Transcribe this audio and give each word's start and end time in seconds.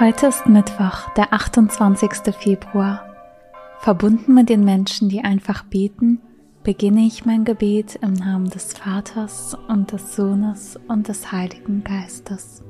Heute 0.00 0.28
ist 0.28 0.46
Mittwoch, 0.46 1.10
der 1.14 1.34
28. 1.34 2.34
Februar. 2.34 3.04
Verbunden 3.80 4.32
mit 4.32 4.48
den 4.48 4.64
Menschen, 4.64 5.10
die 5.10 5.20
einfach 5.20 5.62
beten, 5.64 6.22
beginne 6.62 7.02
ich 7.02 7.26
mein 7.26 7.44
Gebet 7.44 7.96
im 7.96 8.14
Namen 8.14 8.48
des 8.48 8.72
Vaters 8.72 9.54
und 9.68 9.92
des 9.92 10.16
Sohnes 10.16 10.80
und 10.88 11.08
des 11.08 11.32
Heiligen 11.32 11.84
Geistes. 11.84 12.62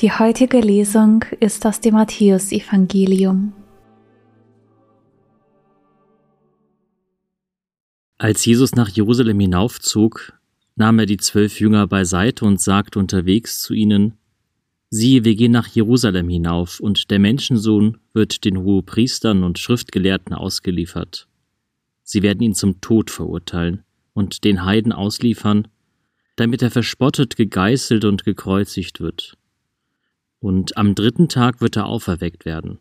Die 0.00 0.10
heutige 0.10 0.60
Lesung 0.60 1.26
ist 1.40 1.66
aus 1.66 1.78
dem 1.82 1.92
Matthäusevangelium. 1.92 3.52
Als 8.16 8.46
Jesus 8.46 8.74
nach 8.74 8.88
Jerusalem 8.88 9.38
hinaufzog, 9.40 10.32
nahm 10.74 11.00
er 11.00 11.04
die 11.04 11.18
zwölf 11.18 11.60
Jünger 11.60 11.86
beiseite 11.86 12.46
und 12.46 12.62
sagte 12.62 12.98
unterwegs 12.98 13.60
zu 13.60 13.74
ihnen, 13.74 14.14
Siehe, 14.88 15.24
wir 15.24 15.34
gehen 15.34 15.52
nach 15.52 15.68
Jerusalem 15.68 16.30
hinauf, 16.30 16.80
und 16.80 17.10
der 17.10 17.18
Menschensohn 17.18 17.98
wird 18.14 18.46
den 18.46 18.56
Hohepriestern 18.56 19.44
und 19.44 19.58
Schriftgelehrten 19.58 20.32
ausgeliefert. 20.32 21.28
Sie 22.04 22.22
werden 22.22 22.40
ihn 22.40 22.54
zum 22.54 22.80
Tod 22.80 23.10
verurteilen 23.10 23.84
und 24.14 24.44
den 24.44 24.64
Heiden 24.64 24.92
ausliefern, 24.92 25.68
damit 26.36 26.62
er 26.62 26.70
verspottet, 26.70 27.36
gegeißelt 27.36 28.06
und 28.06 28.24
gekreuzigt 28.24 29.00
wird 29.00 29.36
und 30.40 30.76
am 30.76 30.94
dritten 30.94 31.28
Tag 31.28 31.60
wird 31.60 31.76
er 31.76 31.86
auferweckt 31.86 32.44
werden. 32.44 32.78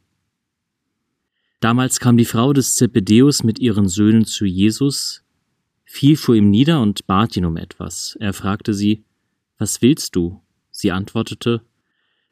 Damals 1.60 2.00
kam 2.00 2.18
die 2.18 2.26
Frau 2.26 2.54
des 2.54 2.76
Zebedeus 2.76 3.44
mit 3.44 3.60
ihren 3.60 3.90
Söhnen 3.90 4.26
zu 4.26 4.46
Jesus, 4.46 5.24
fiel 5.84 6.16
vor 6.16 6.36
ihm 6.36 6.50
nieder 6.50 6.82
und 6.82 7.06
bat 7.06 7.36
ihn 7.36 7.46
um 7.46 7.58
etwas. 7.58 8.18
Er 8.20 8.34
fragte 8.34 8.74
sie, 8.74 9.04
Was 9.58 9.82
willst 9.82 10.16
du? 10.16 10.42
Sie 10.72 10.92
antwortete, 10.92 11.62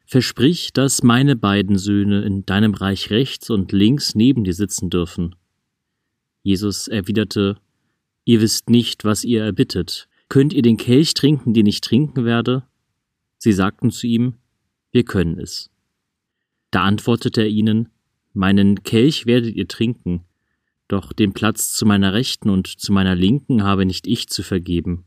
Versprich, 0.06 0.72
dass 0.72 1.02
meine 1.02 1.36
beiden 1.36 1.76
Söhne 1.76 2.22
in 2.22 2.46
deinem 2.46 2.72
Reich 2.72 3.10
rechts 3.10 3.50
und 3.50 3.72
links 3.72 4.14
neben 4.14 4.42
dir 4.42 4.54
sitzen 4.54 4.88
dürfen. 4.88 5.34
Jesus 6.42 6.88
erwiderte, 6.88 7.58
Ihr 8.24 8.40
wisst 8.40 8.70
nicht, 8.70 9.04
was 9.04 9.24
ihr 9.24 9.42
erbittet. 9.42 10.08
Könnt 10.28 10.52
ihr 10.52 10.62
den 10.62 10.76
Kelch 10.76 11.14
trinken, 11.14 11.54
den 11.54 11.66
ich 11.66 11.80
trinken 11.80 12.24
werde? 12.24 12.62
Sie 13.38 13.52
sagten 13.52 13.90
zu 13.90 14.06
ihm, 14.06 14.34
wir 14.90 15.04
können 15.04 15.38
es. 15.38 15.70
Da 16.70 16.82
antwortete 16.82 17.42
er 17.42 17.48
ihnen, 17.48 17.88
Meinen 18.34 18.82
Kelch 18.82 19.26
werdet 19.26 19.56
ihr 19.56 19.66
trinken, 19.66 20.24
doch 20.86 21.12
den 21.12 21.32
Platz 21.32 21.72
zu 21.72 21.86
meiner 21.86 22.12
Rechten 22.12 22.50
und 22.50 22.66
zu 22.66 22.92
meiner 22.92 23.14
Linken 23.14 23.62
habe 23.62 23.84
nicht 23.84 24.06
ich 24.06 24.28
zu 24.28 24.42
vergeben. 24.42 25.04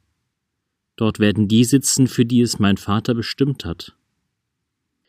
Dort 0.96 1.20
werden 1.20 1.48
die 1.48 1.64
sitzen, 1.64 2.08
für 2.08 2.26
die 2.26 2.42
es 2.42 2.60
mein 2.60 2.78
Vater 2.78 3.14
bestimmt 3.14 3.64
hat. 3.64 3.96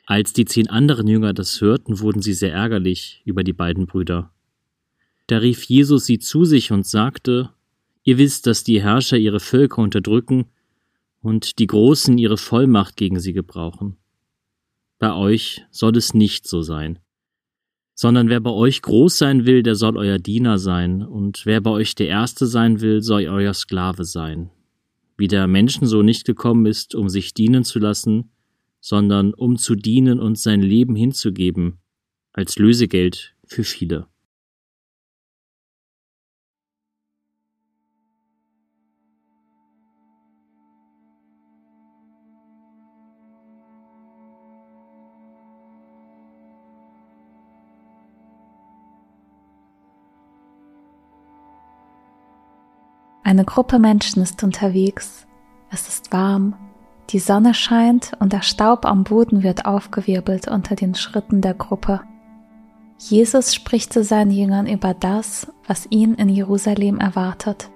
Als 0.07 0.33
die 0.33 0.45
zehn 0.45 0.69
anderen 0.69 1.07
Jünger 1.09 1.33
das 1.33 1.61
hörten, 1.61 2.01
wurden 2.01 2.23
sie 2.23 2.33
sehr 2.33 2.53
ärgerlich 2.53 3.23
über 3.25 3.45
die 3.45 3.53
beiden 3.53 3.87
Brüder. 3.87 4.33
Da 5.27 5.39
rief 5.39 5.65
Jesus 5.65 6.07
sie 6.07 6.19
zu 6.19 6.45
sich 6.45 6.73
und 6.73 6.87
sagte, 6.87 7.51
Ihr 8.05 8.19
wisst, 8.19 8.47
dass 8.47 8.65
die 8.65 8.83
Herrscher 8.83 9.17
ihre 9.17 9.39
Völker 9.39 9.81
unterdrücken 9.81 10.47
und 11.21 11.61
die 11.61 11.69
Großen 11.69 12.19
ihre 12.19 12.37
Vollmacht 12.37 12.97
gegen 12.97 13.21
sie 13.21 13.33
gebrauchen. 13.33 13.97
Bei 15.03 15.15
euch 15.17 15.65
soll 15.73 15.97
es 15.97 16.15
nicht 16.15 16.47
so 16.47 16.63
sein. 16.63 17.01
Sondern 17.93 18.29
wer 18.29 18.39
bei 18.39 18.53
euch 18.53 18.83
groß 18.83 19.19
sein 19.19 19.47
will, 19.47 19.65
der 19.65 19.75
soll 19.75 19.97
euer 19.97 20.21
Diener 20.21 20.59
sein, 20.59 21.03
und 21.03 21.45
wer 21.45 21.61
bei 21.61 21.73
euch 21.73 21.97
der 21.97 22.07
Erste 22.07 22.47
sein 22.47 22.81
will, 22.81 23.03
soll 23.03 23.27
euer 23.27 23.53
Sklave 23.53 24.05
sein. 24.05 24.51
Wie 25.19 25.27
der 25.27 25.49
Menschen 25.49 25.89
so 25.89 26.03
nicht 26.03 26.25
gekommen 26.25 26.67
ist, 26.67 26.95
um 26.95 27.09
sich 27.09 27.35
dienen 27.35 27.65
zu 27.65 27.81
lassen, 27.81 28.31
sondern 28.79 29.35
um 29.35 29.57
zu 29.57 29.75
dienen 29.75 30.21
und 30.21 30.39
sein 30.39 30.63
Leben 30.63 30.95
hinzugeben, 30.95 31.81
als 32.33 32.57
Lösegeld 32.61 33.35
für 33.45 33.65
viele. 33.65 34.07
Eine 53.33 53.47
Gruppe 53.47 53.79
Menschen 53.79 54.23
ist 54.23 54.43
unterwegs. 54.43 55.27
Es 55.71 55.89
ist 55.89 56.13
warm. 56.13 56.53
Die 57.09 57.19
Sonne 57.19 57.55
scheint 57.55 58.13
und 58.19 58.35
der 58.35 58.43
Staub 58.43 58.85
am 58.85 59.05
Boden 59.05 59.43
wird 59.43 59.65
aufgewirbelt 59.65 60.49
unter 60.49 60.77
den 60.77 60.95
Schritten 60.95 61.41
der 61.41 61.55
Gruppe. 61.55 62.03
Jesus 62.99 63.55
spricht 63.55 63.91
zu 63.91 64.05
seinen 64.05 64.33
Jüngern 64.33 64.67
über 64.67 64.93
das, 64.93 65.51
was 65.67 65.87
ihn 65.89 66.17
in 66.17 66.29
Jerusalem 66.29 66.99
erwartet. 66.99 67.71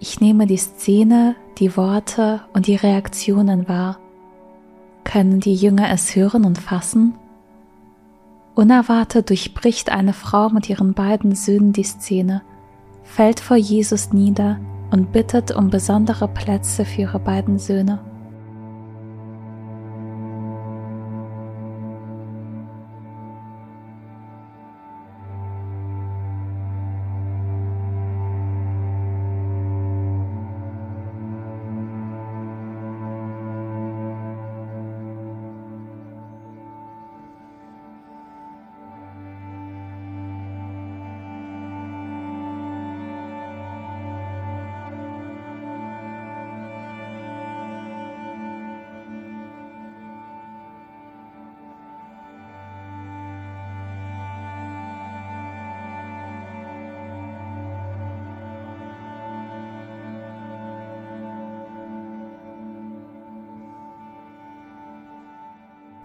Ich 0.00 0.18
nehme 0.18 0.48
die 0.48 0.56
Szene, 0.56 1.36
die 1.58 1.76
Worte 1.76 2.40
und 2.52 2.66
die 2.66 2.74
Reaktionen 2.74 3.68
wahr. 3.68 4.00
Können 5.04 5.38
die 5.38 5.54
Jünger 5.54 5.88
es 5.92 6.16
hören 6.16 6.44
und 6.44 6.58
fassen? 6.58 7.14
Unerwartet 8.56 9.30
durchbricht 9.30 9.92
eine 9.92 10.14
Frau 10.14 10.48
mit 10.48 10.68
ihren 10.68 10.94
beiden 10.94 11.36
Söhnen 11.36 11.72
die 11.72 11.84
Szene 11.84 12.42
fällt 13.08 13.40
vor 13.40 13.56
Jesus 13.56 14.12
nieder 14.12 14.60
und 14.90 15.12
bittet 15.12 15.50
um 15.50 15.70
besondere 15.70 16.28
Plätze 16.28 16.84
für 16.84 17.02
ihre 17.02 17.18
beiden 17.18 17.58
Söhne. 17.58 18.00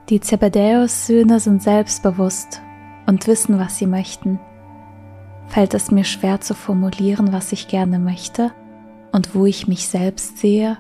Die 0.10 0.20
Zebedäus-Söhne 0.20 1.40
sind 1.40 1.64
selbstbewusst 1.64 2.62
und 3.06 3.26
wissen, 3.26 3.58
was 3.58 3.78
sie 3.78 3.88
möchten. 3.88 4.40
Fällt 5.48 5.74
es 5.74 5.92
mir 5.92 6.04
schwer 6.04 6.42
zu 6.42 6.56
formulieren, 6.56 7.32
was 7.32 7.54
ich 7.54 7.70
gerne 7.70 8.00
möchte 8.00 8.52
und 9.14 9.34
wo 9.34 9.46
ich 9.46 9.68
mich 9.68 9.88
selbst 9.88 10.40
sehe? 10.40 10.78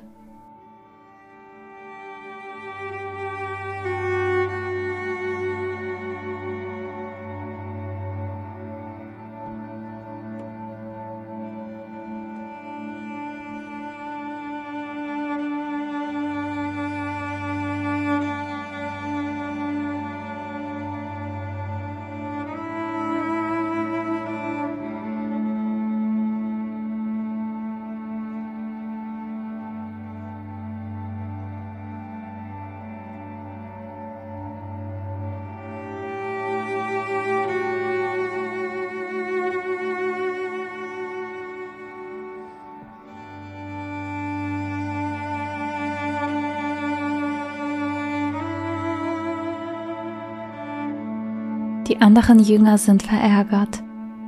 Die 51.94 52.02
anderen 52.02 52.40
Jünger 52.40 52.80
sind 52.80 53.04
verärgert. 53.04 53.84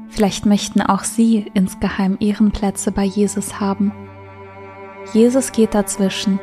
Vielleicht 0.10 0.46
möchten 0.46 0.82
auch 0.82 1.04
sie 1.04 1.50
insgeheim 1.56 2.16
ihren 2.20 2.52
Plätze 2.52 2.92
bei 2.92 3.04
Jesus 3.04 3.60
haben. 3.60 3.92
Jesus 5.14 5.52
geht 5.52 5.74
dazwischen. 5.74 6.40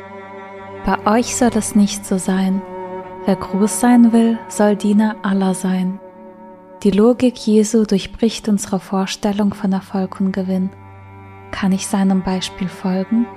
Bei 0.85 1.07
euch 1.07 1.37
soll 1.37 1.51
es 1.55 1.75
nicht 1.75 2.05
so 2.05 2.17
sein. 2.17 2.61
Wer 3.25 3.37
groß 3.37 3.79
sein 3.79 4.11
will, 4.11 4.37
soll 4.49 4.75
Diener 4.75 5.15
aller 5.23 5.53
sein. 5.53 5.97
Die 6.83 6.91
Logik 6.91 7.37
Jesu 7.37 7.85
durchbricht 7.85 8.49
unsere 8.49 8.81
Vorstellung 8.81 9.53
von 9.53 9.71
Erfolg 9.71 10.19
und 10.19 10.33
Gewinn. 10.33 10.71
Kann 11.51 11.71
ich 11.71 11.87
seinem 11.87 12.21
Beispiel 12.21 12.67
folgen? 12.67 13.27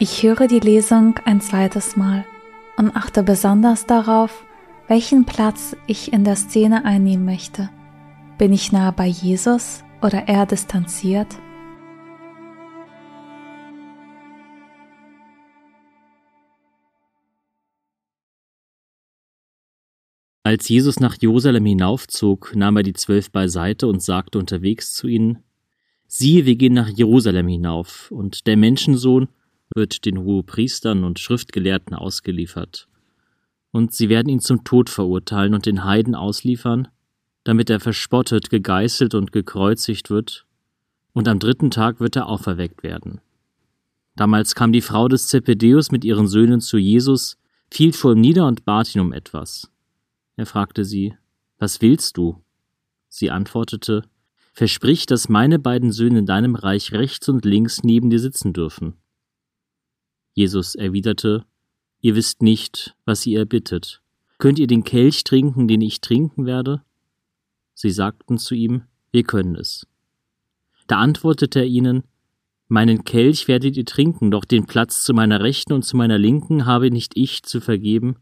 Ich 0.00 0.22
höre 0.22 0.46
die 0.46 0.60
Lesung 0.60 1.16
ein 1.24 1.40
zweites 1.40 1.96
Mal 1.96 2.24
und 2.76 2.94
achte 2.94 3.24
besonders 3.24 3.84
darauf, 3.84 4.44
welchen 4.86 5.24
Platz 5.24 5.76
ich 5.88 6.12
in 6.12 6.22
der 6.22 6.36
Szene 6.36 6.84
einnehmen 6.84 7.24
möchte. 7.24 7.68
Bin 8.38 8.52
ich 8.52 8.70
nah 8.70 8.92
bei 8.92 9.08
Jesus 9.08 9.82
oder 10.00 10.28
eher 10.28 10.46
distanziert? 10.46 11.26
Als 20.44 20.68
Jesus 20.68 21.00
nach 21.00 21.16
Jerusalem 21.20 21.66
hinaufzog, 21.66 22.54
nahm 22.54 22.76
er 22.76 22.84
die 22.84 22.92
Zwölf 22.92 23.32
beiseite 23.32 23.88
und 23.88 24.00
sagte 24.00 24.38
unterwegs 24.38 24.94
zu 24.94 25.08
ihnen, 25.08 25.42
Siehe, 26.06 26.46
wir 26.46 26.54
gehen 26.54 26.74
nach 26.74 26.88
Jerusalem 26.88 27.48
hinauf, 27.48 28.12
und 28.12 28.46
der 28.46 28.56
Menschensohn 28.56 29.28
wird 29.74 30.04
den 30.04 30.18
Hohepriestern 30.18 31.04
und 31.04 31.18
Schriftgelehrten 31.18 31.94
ausgeliefert. 31.94 32.88
Und 33.70 33.92
sie 33.92 34.08
werden 34.08 34.28
ihn 34.28 34.40
zum 34.40 34.64
Tod 34.64 34.90
verurteilen 34.90 35.54
und 35.54 35.66
den 35.66 35.84
Heiden 35.84 36.14
ausliefern, 36.14 36.88
damit 37.44 37.70
er 37.70 37.80
verspottet, 37.80 38.50
gegeißelt 38.50 39.14
und 39.14 39.32
gekreuzigt 39.32 40.10
wird, 40.10 40.46
und 41.12 41.28
am 41.28 41.38
dritten 41.38 41.70
Tag 41.70 42.00
wird 42.00 42.16
er 42.16 42.26
auferweckt 42.26 42.82
werden. 42.82 43.20
Damals 44.16 44.54
kam 44.54 44.72
die 44.72 44.80
Frau 44.80 45.08
des 45.08 45.28
Zebedeus 45.28 45.90
mit 45.90 46.04
ihren 46.04 46.28
Söhnen 46.28 46.60
zu 46.60 46.76
Jesus, 46.76 47.36
fiel 47.70 47.92
vor 47.92 48.12
ihm 48.12 48.20
nieder 48.20 48.46
und 48.46 48.64
bat 48.64 48.94
ihn 48.94 49.00
um 49.00 49.12
etwas. 49.12 49.70
Er 50.36 50.46
fragte 50.46 50.84
sie, 50.84 51.14
Was 51.58 51.80
willst 51.80 52.16
du? 52.16 52.42
Sie 53.08 53.30
antwortete, 53.30 54.02
Versprich, 54.52 55.06
dass 55.06 55.28
meine 55.28 55.60
beiden 55.60 55.92
Söhne 55.92 56.18
in 56.18 56.26
deinem 56.26 56.56
Reich 56.56 56.92
rechts 56.92 57.28
und 57.28 57.44
links 57.44 57.84
neben 57.84 58.10
dir 58.10 58.18
sitzen 58.18 58.52
dürfen. 58.52 58.94
Jesus 60.38 60.76
erwiderte, 60.76 61.44
Ihr 62.00 62.14
wisst 62.14 62.42
nicht, 62.42 62.94
was 63.04 63.26
ihr 63.26 63.40
erbittet. 63.40 64.00
Könnt 64.38 64.60
ihr 64.60 64.68
den 64.68 64.84
Kelch 64.84 65.24
trinken, 65.24 65.66
den 65.66 65.80
ich 65.80 66.00
trinken 66.00 66.46
werde? 66.46 66.84
Sie 67.74 67.90
sagten 67.90 68.38
zu 68.38 68.54
ihm, 68.54 68.82
Wir 69.10 69.24
können 69.24 69.56
es. 69.56 69.84
Da 70.86 70.98
antwortete 70.98 71.58
er 71.58 71.66
ihnen, 71.66 72.04
Meinen 72.68 73.02
Kelch 73.02 73.48
werdet 73.48 73.76
ihr 73.76 73.84
trinken, 73.84 74.30
doch 74.30 74.44
den 74.44 74.66
Platz 74.66 75.02
zu 75.02 75.12
meiner 75.12 75.40
Rechten 75.40 75.72
und 75.72 75.82
zu 75.82 75.96
meiner 75.96 76.18
Linken 76.18 76.66
habe 76.66 76.92
nicht 76.92 77.16
ich 77.16 77.42
zu 77.42 77.60
vergeben. 77.60 78.14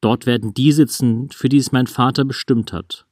Dort 0.00 0.26
werden 0.26 0.54
die 0.54 0.72
sitzen, 0.72 1.30
für 1.30 1.48
die 1.48 1.58
es 1.58 1.70
mein 1.70 1.86
Vater 1.86 2.24
bestimmt 2.24 2.72
hat. 2.72 3.06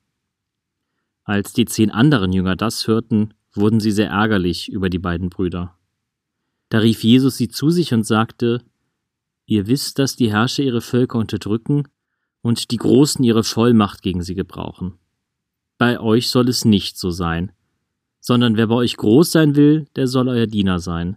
Als 1.23 1.52
die 1.52 1.66
zehn 1.66 1.92
anderen 1.92 2.33
Jünger 2.33 2.56
das 2.56 2.88
hörten, 2.88 3.35
wurden 3.54 3.78
sie 3.78 3.92
sehr 3.92 4.11
ärgerlich 4.11 4.68
über 4.68 4.90
die 4.90 4.99
beiden 4.99 5.30
Brüder. 5.30 5.76
Da 6.68 6.78
rief 6.78 7.04
Jesus 7.04 7.37
sie 7.37 7.49
zu 7.49 7.70
sich 7.70 7.92
und 7.94 8.04
sagte, 8.04 8.62
Ihr 9.46 9.68
wisst, 9.68 9.99
dass 10.00 10.16
die 10.16 10.30
Herrscher 10.30 10.64
ihre 10.64 10.80
Völker 10.80 11.18
unterdrücken 11.18 11.85
und 12.42 12.73
die 12.73 12.76
Großen 12.76 13.25
ihre 13.25 13.44
Vollmacht 13.44 14.02
gegen 14.02 14.23
sie 14.23 14.35
gebrauchen. 14.35 14.99
Bei 15.78 16.00
euch 16.00 16.28
soll 16.28 16.49
es 16.49 16.64
nicht 16.64 16.99
so 16.99 17.11
sein, 17.11 17.52
sondern 18.20 18.56
wer 18.56 18.66
bei 18.66 18.75
euch 18.75 18.96
groß 18.96 19.30
sein 19.30 19.54
will, 19.54 19.87
der 19.94 20.08
soll 20.08 20.28
euer 20.28 20.49
Diener 20.49 20.80
sein. 20.80 21.16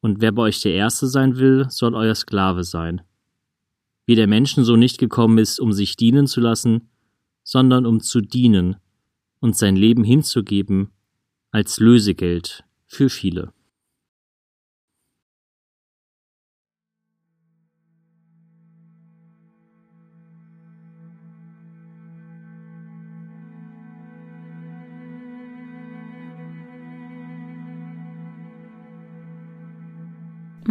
Und 0.00 0.20
wer 0.20 0.30
bei 0.30 0.42
euch 0.42 0.60
der 0.60 0.74
Erste 0.74 1.08
sein 1.08 1.38
will, 1.38 1.66
soll 1.68 1.96
euer 1.96 2.14
Sklave 2.14 2.62
sein. 2.62 3.02
Wie 4.06 4.14
der 4.14 4.28
Menschen 4.28 4.62
so 4.62 4.76
nicht 4.76 4.98
gekommen 4.98 5.38
ist, 5.38 5.58
um 5.58 5.72
sich 5.72 5.96
dienen 5.96 6.28
zu 6.28 6.40
lassen, 6.40 6.88
sondern 7.42 7.86
um 7.86 8.00
zu 8.00 8.20
dienen 8.20 8.76
und 9.40 9.56
sein 9.56 9.74
Leben 9.74 10.04
hinzugeben 10.04 10.92
als 11.50 11.80
Lösegeld 11.80 12.64
für 12.86 13.10
viele. 13.10 13.52